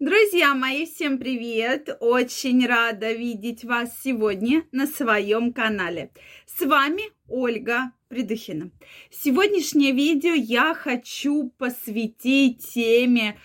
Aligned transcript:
Друзья 0.00 0.54
мои, 0.54 0.86
всем 0.86 1.18
привет! 1.18 1.96
Очень 2.00 2.66
рада 2.66 3.12
видеть 3.12 3.64
вас 3.64 3.90
сегодня 4.02 4.64
на 4.72 4.88
своем 4.88 5.52
канале. 5.52 6.10
С 6.46 6.66
вами 6.66 7.04
Ольга 7.28 7.92
Придухина. 8.08 8.72
Сегодняшнее 9.12 9.92
видео 9.92 10.32
я 10.32 10.74
хочу 10.74 11.52
посвятить 11.58 12.74
теме 12.74 13.38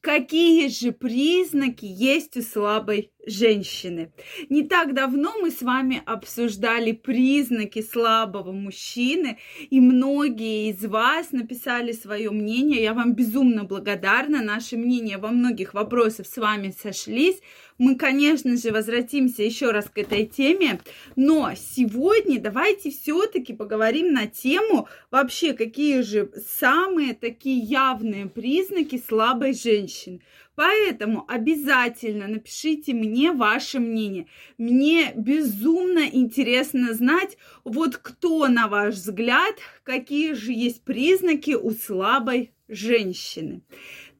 Какие 0.00 0.68
же 0.68 0.92
признаки 0.92 1.84
есть 1.84 2.38
у 2.38 2.42
слабой 2.42 3.12
женщины? 3.28 4.12
Не 4.48 4.62
так 4.62 4.94
давно 4.94 5.34
мы 5.40 5.50
с 5.50 5.62
вами 5.62 6.02
обсуждали 6.06 6.92
признаки 6.92 7.82
слабого 7.82 8.52
мужчины, 8.52 9.38
и 9.70 9.80
многие 9.80 10.70
из 10.70 10.84
вас 10.84 11.32
написали 11.32 11.92
свое 11.92 12.30
мнение. 12.30 12.82
Я 12.82 12.94
вам 12.94 13.14
безумно 13.14 13.64
благодарна. 13.64 14.42
Наши 14.42 14.76
мнения 14.76 15.18
во 15.18 15.28
многих 15.28 15.74
вопросах 15.74 16.26
с 16.26 16.36
вами 16.36 16.74
сошлись. 16.78 17.40
Мы, 17.78 17.94
конечно 17.94 18.56
же, 18.56 18.72
возвратимся 18.72 19.44
еще 19.44 19.70
раз 19.70 19.88
к 19.88 19.98
этой 19.98 20.26
теме, 20.26 20.80
но 21.14 21.52
сегодня 21.54 22.40
давайте 22.40 22.90
все-таки 22.90 23.54
поговорим 23.54 24.12
на 24.12 24.26
тему 24.26 24.88
вообще, 25.12 25.52
какие 25.52 26.02
же 26.02 26.30
самые 26.58 27.14
такие 27.14 27.58
явные 27.58 28.26
признаки 28.26 29.00
слабой 29.06 29.54
женщины. 29.54 30.20
Поэтому 30.58 31.24
обязательно 31.28 32.26
напишите 32.26 32.92
мне 32.92 33.30
ваше 33.30 33.78
мнение. 33.78 34.26
Мне 34.58 35.12
безумно 35.14 36.00
интересно 36.00 36.94
знать, 36.94 37.38
вот 37.62 37.96
кто, 37.96 38.48
на 38.48 38.66
ваш 38.66 38.96
взгляд, 38.96 39.54
какие 39.84 40.32
же 40.32 40.50
есть 40.50 40.82
признаки 40.82 41.52
у 41.52 41.70
слабой 41.70 42.50
женщины. 42.66 43.60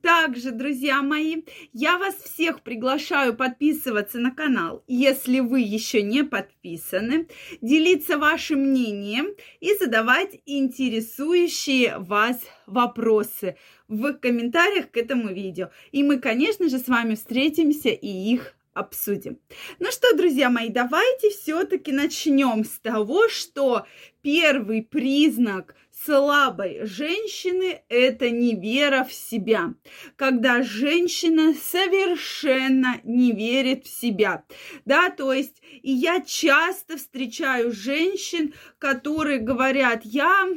Также, 0.02 0.52
друзья 0.52 1.02
мои, 1.02 1.42
я 1.72 1.98
вас 1.98 2.14
всех 2.14 2.62
приглашаю 2.62 3.34
подписываться 3.34 4.18
на 4.18 4.30
канал, 4.30 4.84
если 4.86 5.40
вы 5.40 5.60
еще 5.60 6.02
не 6.02 6.22
подписаны, 6.24 7.28
делиться 7.60 8.18
вашим 8.18 8.60
мнением 8.60 9.28
и 9.60 9.74
задавать 9.74 10.40
интересующие 10.46 11.98
вас 11.98 12.40
вопросы 12.66 13.56
в 13.88 14.12
комментариях 14.14 14.90
к 14.90 14.96
этому 14.96 15.28
видео. 15.32 15.70
И 15.90 16.02
мы, 16.02 16.18
конечно 16.18 16.68
же, 16.68 16.78
с 16.78 16.88
вами 16.88 17.14
встретимся 17.14 17.88
и 17.88 18.06
их 18.06 18.54
обсудим. 18.74 19.38
Ну 19.78 19.90
что, 19.90 20.16
друзья 20.16 20.50
мои, 20.50 20.68
давайте 20.68 21.30
все-таки 21.30 21.92
начнем 21.92 22.64
с 22.64 22.78
того, 22.80 23.28
что 23.28 23.86
первый 24.22 24.82
признак 24.82 25.74
слабой 26.04 26.86
женщины– 26.86 27.82
это 27.88 28.30
невера 28.30 29.04
в 29.04 29.12
себя. 29.12 29.74
Когда 30.16 30.62
женщина 30.62 31.54
совершенно 31.54 33.00
не 33.04 33.32
верит 33.32 33.84
в 33.84 33.88
себя. 33.88 34.44
Да, 34.84 35.10
то 35.10 35.32
есть, 35.32 35.60
и 35.82 35.90
я 35.92 36.20
часто 36.20 36.96
встречаю 36.96 37.72
женщин, 37.72 38.54
которые 38.78 39.38
говорят, 39.38 40.04
я 40.04 40.48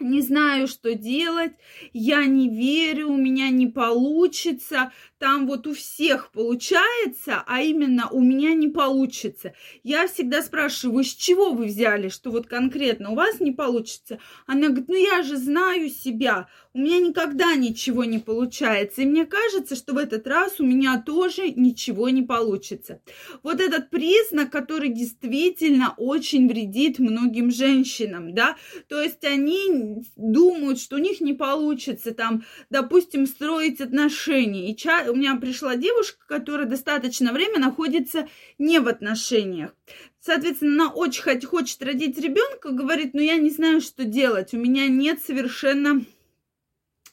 не 0.00 0.20
знаю, 0.22 0.66
что 0.66 0.94
делать, 0.94 1.52
я 1.92 2.24
не 2.24 2.48
верю, 2.48 3.10
у 3.10 3.16
меня 3.16 3.50
не 3.50 3.66
получится, 3.66 4.92
там 5.18 5.46
вот 5.46 5.66
у 5.66 5.74
всех 5.74 6.32
получается, 6.32 7.42
а 7.46 7.60
именно 7.60 8.08
у 8.10 8.20
меня 8.20 8.54
не 8.54 8.68
получится. 8.68 9.52
Я 9.82 10.08
всегда 10.08 10.42
спрашиваю, 10.42 11.04
с 11.04 11.14
чего 11.14 11.52
вы 11.52 11.66
взяли, 11.66 12.08
что 12.08 12.30
вот 12.30 12.46
конкретно 12.46 13.10
у 13.10 13.14
вас 13.14 13.38
не 13.38 13.52
получится? 13.52 14.18
Она 14.46 14.68
говорит, 14.68 14.88
ну 14.88 14.96
я 14.96 15.22
же 15.22 15.36
знаю 15.36 15.90
себя, 15.90 16.48
у 16.72 16.78
меня 16.78 16.98
никогда 16.98 17.54
ничего 17.54 18.04
не 18.04 18.18
получается. 18.18 19.02
И 19.02 19.06
мне 19.06 19.26
кажется, 19.26 19.76
что 19.76 19.92
в 19.92 19.98
этот 19.98 20.26
раз 20.26 20.60
у 20.60 20.64
меня 20.64 21.02
тоже 21.04 21.50
ничего 21.50 22.08
не 22.08 22.22
получится. 22.22 23.02
Вот 23.42 23.60
этот 23.60 23.90
признак, 23.90 24.50
который 24.50 24.88
действительно 24.88 25.94
очень 25.96 26.48
вредит 26.48 26.98
многим 26.98 27.50
женщинам, 27.50 28.34
да, 28.34 28.56
то 28.88 29.00
есть 29.00 29.24
они 29.24 29.68
думают, 30.16 30.80
что 30.80 30.96
у 30.96 30.98
них 30.98 31.20
не 31.20 31.32
получится 31.32 32.12
там, 32.12 32.44
допустим, 32.70 33.26
строить 33.26 33.80
отношения. 33.80 34.70
И 34.70 34.76
ча 34.76 35.04
у 35.08 35.14
меня 35.14 35.36
пришла 35.36 35.76
девушка, 35.76 36.24
которая 36.26 36.66
достаточно 36.66 37.32
время 37.32 37.58
находится 37.58 38.28
не 38.58 38.78
в 38.80 38.88
отношениях. 38.88 39.74
Соответственно, 40.20 40.84
она 40.84 40.92
очень 40.92 41.46
хочет 41.46 41.82
родить 41.82 42.18
ребенка, 42.18 42.70
говорит, 42.70 43.14
ну 43.14 43.20
я 43.20 43.36
не 43.36 43.50
знаю, 43.50 43.80
что 43.80 44.04
делать, 44.04 44.52
у 44.52 44.58
меня 44.58 44.86
нет 44.88 45.20
совершенно 45.22 46.04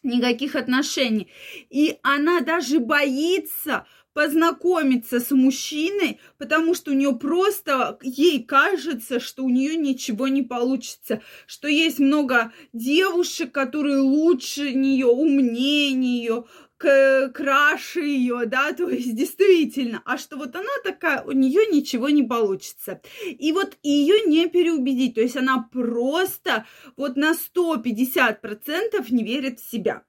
никаких 0.04 0.56
отношений. 0.56 1.30
И 1.70 1.98
она 2.02 2.42
даже 2.42 2.80
боится 2.80 3.86
познакомиться 4.18 5.20
с 5.20 5.30
мужчиной, 5.30 6.20
потому 6.40 6.74
что 6.74 6.90
у 6.90 6.96
нее 6.96 7.16
просто, 7.16 8.00
ей 8.02 8.44
кажется, 8.44 9.20
что 9.20 9.44
у 9.44 9.50
нее 9.50 9.76
ничего 9.76 10.28
не 10.28 10.42
получится, 10.42 11.22
что 11.46 11.68
есть 11.68 12.00
много 12.00 12.52
девушек, 12.74 13.52
которые 13.52 14.00
лучше 14.00 14.74
нее, 14.74 15.06
умнее 15.06 15.92
нее, 15.92 16.46
краше 16.80 18.00
ее, 18.00 18.48
да, 18.48 18.74
то 18.78 18.90
есть 18.90 19.16
действительно, 19.16 20.02
а 20.04 20.18
что 20.18 20.38
вот 20.38 20.56
она 20.56 20.66
такая, 20.84 21.22
у 21.22 21.32
нее 21.32 21.68
ничего 21.72 22.10
не 22.10 22.24
получится. 22.24 23.02
И 23.24 23.52
вот 23.52 23.78
ее 23.84 24.26
не 24.26 24.48
переубедить, 24.48 25.14
то 25.14 25.22
есть 25.22 25.38
она 25.38 25.70
просто 25.72 26.66
вот 26.96 27.18
на 27.18 27.34
150% 27.34 29.06
не 29.12 29.24
верит 29.24 29.60
в 29.60 29.72
себя. 29.72 30.02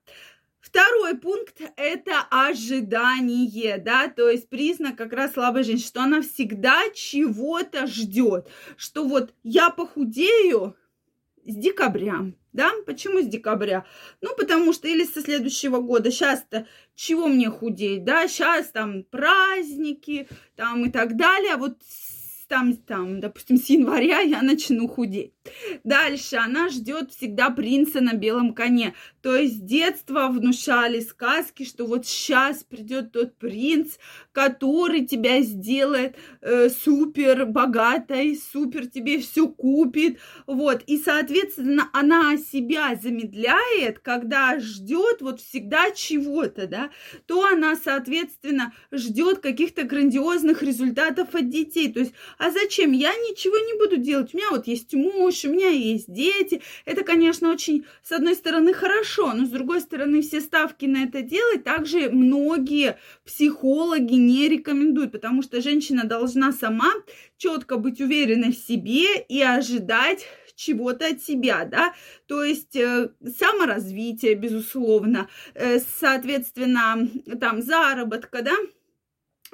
Второй 0.69 1.17
пункт– 1.17 1.63
это 1.77 2.27
ожидание, 2.31 3.79
да, 3.79 4.09
то 4.09 4.29
есть 4.29 4.51
признак 4.51 4.97
как 4.97 5.15
раз 5.15 5.33
слабой 5.33 5.63
женщины, 5.63 5.87
что 5.87 6.03
она 6.03 6.21
всегда 6.21 6.83
чего-то 6.95 7.87
ждет, 7.87 8.51
что 8.77 9.05
вот 9.05 9.33
я 9.43 9.71
похудею 9.71 10.77
с 11.47 11.55
декабря, 11.55 12.33
да? 12.53 12.71
Почему 12.85 13.23
с 13.23 13.27
декабря? 13.27 13.87
Ну, 14.21 14.37
потому 14.37 14.75
что 14.75 14.89
или 14.89 15.05
со 15.05 15.23
следующего 15.23 15.79
года. 15.79 16.11
Сейчас-то 16.11 16.67
чего 16.95 17.29
мне 17.29 17.49
худеть, 17.49 18.05
да? 18.05 18.29
Сейчас 18.29 18.67
там 18.67 19.05
праздники, 19.05 20.29
там 20.55 20.85
и 20.85 20.91
так 20.91 21.17
далее. 21.17 21.55
А 21.55 21.57
вот 21.57 21.79
там, 22.49 22.77
там, 22.77 23.21
допустим, 23.21 23.59
с 23.59 23.67
января 23.67 24.21
я 24.21 24.43
начну 24.43 24.89
худеть. 24.89 25.33
Дальше 25.85 26.37
она 26.37 26.69
ждет 26.69 27.13
всегда 27.13 27.51
принца 27.51 28.01
на 28.01 28.15
белом 28.15 28.55
коне. 28.55 28.95
То 29.23 29.37
есть 29.37 29.59
с 29.59 29.61
детства 29.61 30.29
внушали 30.29 31.01
сказки, 31.01 31.65
что 31.65 31.87
вот 31.87 32.07
сейчас 32.07 32.65
придет 32.65 33.13
тот 33.13 33.37
принц, 33.37 33.97
который 34.33 35.07
тебя 35.07 35.43
сделает 35.43 36.17
э, 36.41 36.69
супер 36.69 37.47
богатой, 37.47 38.37
супер 38.37 38.87
тебе 38.87 39.21
все 39.21 39.49
купит. 39.49 40.19
Вот. 40.47 40.83
И, 40.87 40.99
соответственно, 40.99 41.89
она 41.93 42.37
себя 42.37 42.99
замедляет, 43.01 43.99
когда 44.01 44.59
ждет 44.59 45.21
вот 45.21 45.41
всегда 45.41 45.91
чего-то, 45.91 46.67
да, 46.67 46.91
то 47.27 47.45
она, 47.45 47.77
соответственно, 47.77 48.73
ждет 48.93 49.39
каких-то 49.41 49.83
грандиозных 49.83 50.63
результатов 50.63 51.35
от 51.35 51.49
детей. 51.49 51.93
То 51.93 52.01
есть, 52.01 52.13
а 52.39 52.51
зачем? 52.51 52.93
Я 52.93 53.13
ничего 53.13 53.59
не 53.59 53.79
буду 53.79 53.97
делать. 53.97 54.33
У 54.33 54.37
меня 54.37 54.51
вот 54.51 54.67
есть 54.67 54.95
муж, 54.95 55.45
у 55.45 55.51
меня 55.51 55.69
есть 55.69 56.13
дети. 56.13 56.63
Это, 56.85 57.03
конечно, 57.03 57.51
очень, 57.51 57.85
с 58.03 58.13
одной 58.13 58.35
стороны, 58.35 58.73
хорошо, 58.73 59.33
но 59.35 59.45
с 59.45 59.51
другой 59.51 59.81
стороны, 59.81 60.23
все 60.23 60.41
ставки 60.41 60.87
на 60.87 61.05
это 61.05 61.23
делать 61.23 61.65
также 61.65 62.11
многие 62.11 62.99
психологи 63.25 64.15
не 64.15 64.49
рекомендуют, 64.49 65.13
потому 65.13 65.43
что 65.43 65.61
женщина 65.61 66.05
должна 66.05 66.53
сама 66.53 66.93
четко 67.37 67.77
быть 67.77 68.01
уверенной 68.01 68.53
в 68.53 68.57
себе 68.57 69.21
и 69.29 69.43
ожидать 69.43 70.27
чего-то 70.59 71.07
от 71.07 71.23
себя, 71.23 71.65
да, 71.65 71.95
то 72.27 72.43
есть 72.43 72.75
э, 72.75 73.11
саморазвитие, 73.39 74.35
безусловно, 74.35 75.29
э, 75.55 75.79
соответственно, 76.01 77.09
там 77.41 77.63
заработка, 77.63 78.43
да, 78.43 78.55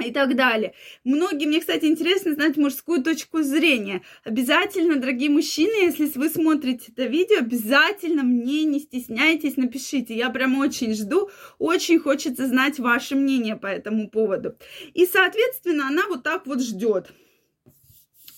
и 0.03 0.11
так 0.11 0.37
далее. 0.37 0.75
Многие, 1.05 1.47
мне, 1.47 1.61
кстати, 1.61 1.85
интересно 1.87 2.35
знать 2.35 2.57
мужскую 2.57 3.03
точку 3.03 3.43
зрения. 3.43 4.03
Обязательно, 4.25 4.97
дорогие 4.97 5.31
мужчины, 5.31 5.85
если 5.85 6.07
вы 6.19 6.29
смотрите 6.29 6.93
это 6.93 7.05
видео, 7.05 7.39
обязательно 7.39 8.23
мне 8.23 8.65
не 8.65 8.81
стесняйтесь, 8.81 9.57
напишите. 9.57 10.17
Я 10.17 10.31
прям 10.31 10.59
очень 10.59 10.95
жду, 10.95 11.31
очень 11.59 11.99
хочется 11.99 12.47
знать 12.47 12.79
ваше 12.79 13.15
мнение 13.15 13.57
по 13.57 13.67
этому 13.67 14.09
поводу. 14.09 14.57
И, 14.95 15.07
соответственно, 15.07 15.89
она 15.89 16.03
вот 16.09 16.23
так 16.23 16.47
вот 16.47 16.61
ждет. 16.61 17.13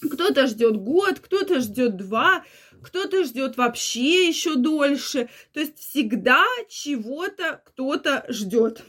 Кто-то 0.02 0.46
ждет 0.46 0.76
год, 0.76 1.20
кто-то 1.20 1.60
ждет 1.60 1.96
два, 1.96 2.44
кто-то 2.82 3.24
ждет 3.24 3.56
вообще 3.56 4.28
еще 4.28 4.56
дольше. 4.56 5.28
То 5.52 5.60
есть 5.60 5.78
всегда 5.78 6.44
чего-то 6.68 7.62
кто-то 7.64 8.24
ждет. 8.28 8.84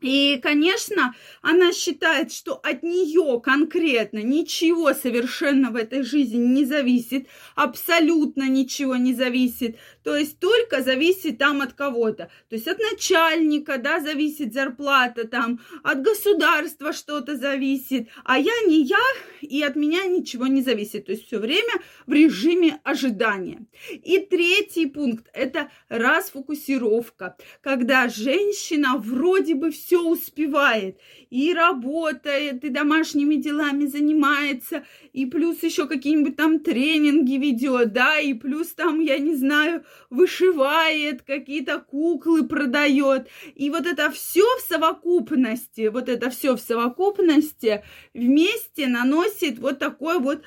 И, 0.00 0.38
конечно, 0.42 1.14
она 1.40 1.72
считает, 1.72 2.30
что 2.30 2.54
от 2.54 2.82
нее 2.82 3.40
конкретно 3.42 4.18
ничего 4.18 4.92
совершенно 4.92 5.70
в 5.70 5.76
этой 5.76 6.02
жизни 6.02 6.36
не 6.36 6.64
зависит, 6.66 7.28
абсолютно 7.54 8.46
ничего 8.48 8.96
не 8.96 9.14
зависит. 9.14 9.78
То 10.02 10.14
есть 10.14 10.38
только 10.38 10.82
зависит 10.82 11.38
там 11.38 11.62
от 11.62 11.72
кого-то. 11.72 12.30
То 12.48 12.56
есть 12.56 12.68
от 12.68 12.78
начальника, 12.78 13.78
да, 13.78 14.00
зависит 14.00 14.52
зарплата, 14.52 15.26
там 15.26 15.60
от 15.82 16.02
государства 16.02 16.92
что-то 16.92 17.36
зависит. 17.36 18.08
А 18.24 18.38
я 18.38 18.52
не 18.66 18.82
я, 18.84 18.98
и 19.40 19.62
от 19.62 19.76
меня 19.76 20.04
ничего 20.04 20.46
не 20.46 20.60
зависит. 20.60 21.06
То 21.06 21.12
есть 21.12 21.26
все 21.26 21.38
время 21.38 21.72
в 22.06 22.12
режиме 22.12 22.80
ожидания. 22.84 23.66
И 23.90 24.18
третий 24.18 24.86
пункт– 24.86 25.26
это 25.32 25.70
расфокусировка. 25.88 27.36
Когда 27.62 28.08
женщина 28.10 28.98
вроде 28.98 29.54
бы 29.54 29.70
все 29.70 29.85
успевает, 29.94 30.98
и 31.30 31.52
работает, 31.54 32.64
и 32.64 32.68
домашними 32.68 33.36
делами 33.36 33.86
занимается, 33.86 34.84
и 35.12 35.26
плюс 35.26 35.62
еще 35.62 35.86
какие-нибудь 35.86 36.36
там 36.36 36.60
тренинги 36.60 37.34
ведет, 37.34 37.92
да, 37.92 38.18
и 38.18 38.34
плюс 38.34 38.68
там, 38.68 39.00
я 39.00 39.18
не 39.18 39.34
знаю, 39.34 39.84
вышивает, 40.10 41.22
какие-то 41.22 41.78
куклы 41.78 42.46
продает. 42.46 43.28
И 43.54 43.70
вот 43.70 43.86
это 43.86 44.10
все 44.10 44.44
в 44.58 44.60
совокупности, 44.68 45.88
вот 45.88 46.08
это 46.08 46.30
все 46.30 46.56
в 46.56 46.60
совокупности 46.60 47.84
вместе 48.14 48.86
наносит 48.88 49.58
вот 49.58 49.78
такой 49.78 50.18
вот 50.18 50.42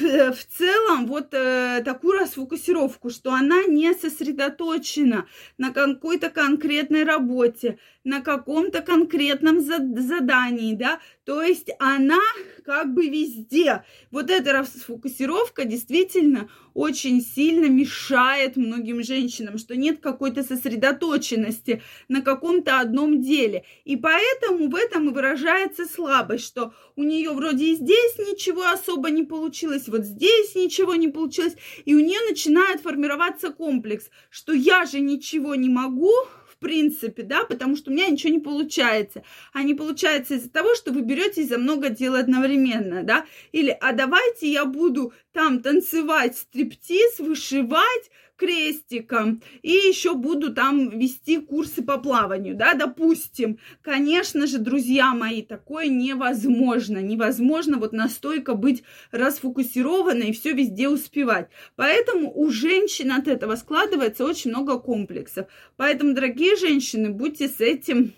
в 0.00 0.44
целом 0.58 1.06
вот 1.06 1.28
э, 1.32 1.82
такую 1.84 2.18
расфокусировку, 2.18 3.10
что 3.10 3.32
она 3.32 3.64
не 3.64 3.94
сосредоточена 3.94 5.26
на 5.58 5.72
какой-то 5.72 6.30
конкретной 6.30 7.04
работе, 7.04 7.78
на 8.04 8.20
каком-то 8.20 8.82
конкретном 8.82 9.60
задании, 9.60 10.74
да, 10.74 11.00
то 11.26 11.42
есть 11.42 11.70
она 11.80 12.20
как 12.64 12.94
бы 12.94 13.08
везде. 13.08 13.84
Вот 14.12 14.30
эта 14.30 14.52
расфокусировка 14.52 15.64
действительно 15.64 16.48
очень 16.72 17.20
сильно 17.20 17.66
мешает 17.66 18.56
многим 18.56 19.02
женщинам, 19.02 19.58
что 19.58 19.74
нет 19.74 19.98
какой-то 19.98 20.44
сосредоточенности 20.44 21.82
на 22.08 22.22
каком-то 22.22 22.78
одном 22.78 23.22
деле. 23.22 23.64
И 23.84 23.96
поэтому 23.96 24.68
в 24.68 24.76
этом 24.76 25.08
и 25.08 25.12
выражается 25.12 25.84
слабость, 25.86 26.44
что 26.44 26.72
у 26.94 27.02
нее 27.02 27.32
вроде 27.32 27.72
и 27.72 27.74
здесь 27.74 28.18
ничего 28.18 28.62
особо 28.62 29.10
не 29.10 29.24
получилось, 29.24 29.88
вот 29.88 30.04
здесь 30.04 30.54
ничего 30.54 30.94
не 30.94 31.08
получилось, 31.08 31.56
и 31.84 31.94
у 31.96 31.98
нее 31.98 32.20
начинает 32.28 32.82
формироваться 32.82 33.50
комплекс, 33.50 34.10
что 34.30 34.52
я 34.52 34.86
же 34.86 35.00
ничего 35.00 35.56
не 35.56 35.68
могу, 35.68 36.12
в 36.56 36.58
принципе, 36.58 37.22
да, 37.22 37.44
потому 37.44 37.76
что 37.76 37.90
у 37.90 37.94
меня 37.94 38.08
ничего 38.08 38.32
не 38.32 38.40
получается. 38.40 39.22
А 39.52 39.62
не 39.62 39.74
получается 39.74 40.34
из-за 40.34 40.50
того, 40.50 40.74
что 40.74 40.92
вы 40.92 41.02
беретесь 41.02 41.48
за 41.48 41.58
много 41.58 41.90
дел 41.90 42.14
одновременно, 42.14 43.02
да, 43.02 43.26
или 43.52 43.76
а 43.80 43.92
давайте 43.92 44.50
я 44.50 44.64
буду 44.64 45.12
там 45.36 45.60
танцевать 45.60 46.38
стриптиз, 46.38 47.18
вышивать, 47.18 48.10
крестиком. 48.36 49.42
И 49.60 49.70
еще 49.70 50.14
буду 50.14 50.54
там 50.54 50.98
вести 50.98 51.36
курсы 51.38 51.82
по 51.82 51.98
плаванию, 51.98 52.54
да, 52.54 52.72
допустим. 52.72 53.58
Конечно 53.82 54.46
же, 54.46 54.56
друзья 54.56 55.12
мои, 55.12 55.42
такое 55.42 55.88
невозможно. 55.88 57.02
Невозможно 57.02 57.76
вот 57.76 57.92
настолько 57.92 58.54
быть 58.54 58.82
расфокусированной 59.10 60.30
и 60.30 60.32
все 60.32 60.54
везде 60.54 60.88
успевать. 60.88 61.50
Поэтому 61.76 62.32
у 62.34 62.48
женщин 62.48 63.12
от 63.12 63.28
этого 63.28 63.56
складывается 63.56 64.24
очень 64.24 64.50
много 64.50 64.78
комплексов. 64.78 65.48
Поэтому, 65.76 66.14
дорогие 66.14 66.56
женщины, 66.56 67.10
будьте 67.10 67.48
с 67.48 67.60
этим 67.60 68.14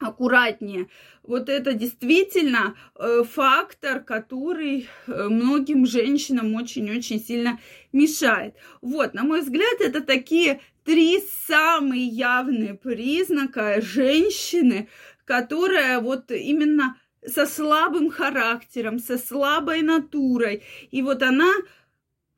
аккуратнее. 0.00 0.88
Вот 1.22 1.48
это 1.48 1.74
действительно 1.74 2.74
э, 2.98 3.22
фактор, 3.30 4.00
который 4.00 4.88
э, 5.06 5.28
многим 5.28 5.86
женщинам 5.86 6.54
очень-очень 6.54 7.20
сильно 7.20 7.60
мешает. 7.92 8.54
Вот, 8.80 9.14
на 9.14 9.22
мой 9.22 9.42
взгляд, 9.42 9.80
это 9.80 10.00
такие 10.00 10.60
три 10.84 11.22
самые 11.46 12.06
явные 12.06 12.74
признака 12.74 13.80
женщины, 13.80 14.88
которая 15.26 16.00
вот 16.00 16.30
именно 16.30 16.96
со 17.26 17.44
слабым 17.44 18.10
характером, 18.10 18.98
со 18.98 19.18
слабой 19.18 19.82
натурой. 19.82 20.62
И 20.90 21.02
вот 21.02 21.22
она 21.22 21.52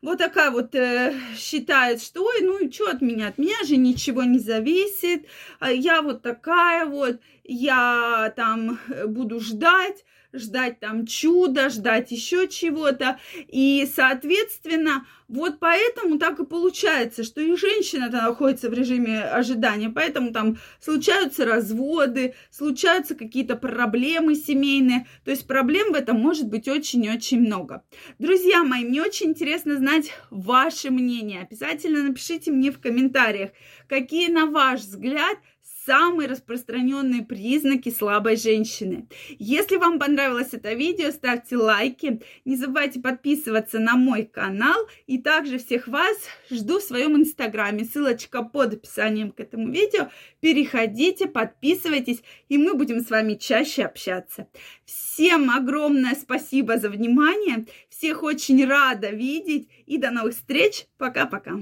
вот 0.03 0.19
такая 0.19 0.51
вот 0.51 0.75
э, 0.75 1.15
считает, 1.37 2.03
что, 2.03 2.25
ой, 2.25 2.43
ну 2.43 2.59
и 2.59 2.71
что 2.71 2.91
от 2.91 3.01
меня? 3.01 3.29
От 3.29 3.39
меня 3.39 3.57
же 3.65 3.77
ничего 3.77 4.25
не 4.25 4.41
зависит, 4.41 5.27
а 5.61 5.71
я 5.71 6.03
вот 6.03 6.23
такая 6.23 6.85
вот, 6.87 7.21
я 7.45 8.33
там 8.37 8.79
э, 8.89 9.07
буду 9.07 9.39
ждать, 9.39 10.05
ждать 10.33 10.81
там 10.81 11.07
чуда, 11.07 11.71
ждать 11.71 12.11
еще 12.11 12.49
чего-то. 12.49 13.19
И, 13.49 13.89
соответственно, 13.95 15.07
вот 15.33 15.61
поэтому 15.61 16.19
так 16.19 16.41
и 16.41 16.45
получается, 16.45 17.25
что 17.25 17.41
и 17.41 17.57
женщина-то 17.57 18.19
находится 18.19 18.69
в 18.69 18.75
режиме 18.75 19.23
ожидания, 19.23 19.89
поэтому 19.89 20.31
там 20.31 20.59
случаются 20.79 21.47
разводы, 21.47 22.35
случаются 22.51 23.15
какие-то 23.15 23.57
проблемы 23.57 24.35
семейные, 24.35 25.07
то 25.25 25.31
есть 25.31 25.47
проблем 25.47 25.93
в 25.93 25.95
этом 25.95 26.21
может 26.21 26.49
быть 26.49 26.69
очень-очень 26.69 27.41
много. 27.41 27.83
Друзья 28.19 28.63
мои, 28.63 28.85
мне 28.85 29.01
очень 29.01 29.31
интересно 29.31 29.77
знать 29.77 30.13
ваше 30.31 30.91
мнение. 30.91 31.49
Обязательно 31.51 32.03
напишите 32.03 32.51
мне 32.51 32.71
в 32.71 32.79
комментариях, 32.79 33.53
какие, 33.89 34.31
на 34.31 34.45
ваш 34.45 34.81
взгляд, 34.81 35.39
самые 35.85 36.29
распространенные 36.29 37.23
признаки 37.23 37.91
слабой 37.91 38.37
женщины. 38.37 39.09
Если 39.39 39.77
вам 39.77 39.99
понравилось 39.99 40.51
это 40.53 40.73
видео, 40.75 41.11
ставьте 41.11 41.57
лайки. 41.57 42.21
Не 42.45 42.57
забывайте 42.57 43.01
подписываться 43.01 43.79
на 43.79 43.97
мой 43.97 44.25
канал. 44.25 44.89
И 45.07 45.19
также 45.19 45.59
всех 45.59 45.89
вас 45.89 46.17
жду 46.51 46.79
в 46.79 46.83
своем 46.83 47.17
инстаграме. 47.17 47.85
Ссылочка 47.85 48.43
под 48.43 48.75
описанием 48.75 49.33
к 49.33 49.41
этому 49.41 49.71
видео. 49.71 50.09
Переходите, 50.41 51.27
подписывайтесь, 51.27 52.23
и 52.49 52.59
мы 52.59 52.75
будем 52.75 53.01
с 53.01 53.11
вами 53.11 53.35
чаще 53.35 53.85
общаться. 53.85 54.47
Всем 54.85 55.51
огромное 55.51 56.15
спасибо 56.15 56.79
за 56.79 56.91
внимание. 56.91 57.67
Всех 57.89 58.23
очень 58.23 58.65
рада 58.67 59.11
видеть. 59.11 59.69
И 59.87 59.99
до 59.99 60.11
новых 60.11 60.35
встреч. 60.35 60.87
Пока-пока. 60.99 61.59